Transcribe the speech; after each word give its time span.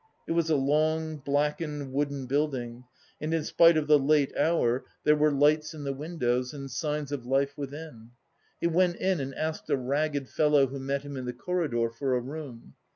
It 0.27 0.31
was 0.31 0.49
a 0.49 0.55
long, 0.55 1.17
blackened 1.17 1.93
wooden 1.93 2.25
building, 2.25 2.85
and 3.21 3.35
in 3.35 3.43
spite 3.43 3.77
of 3.77 3.85
the 3.85 3.99
late 3.99 4.35
hour 4.35 4.83
there 5.03 5.15
were 5.15 5.29
lights 5.31 5.75
in 5.75 5.83
the 5.83 5.93
windows 5.93 6.55
and 6.55 6.71
signs 6.71 7.11
of 7.11 7.27
life 7.27 7.55
within. 7.55 8.09
He 8.59 8.65
went 8.65 8.95
in 8.95 9.19
and 9.19 9.35
asked 9.35 9.69
a 9.69 9.77
ragged 9.77 10.27
fellow 10.27 10.65
who 10.65 10.79
met 10.79 11.03
him 11.03 11.17
in 11.17 11.25
the 11.25 11.33
corridor 11.33 11.91
for 11.91 12.15
a 12.15 12.19
room. 12.19 12.73